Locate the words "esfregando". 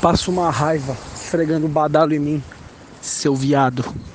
1.14-1.66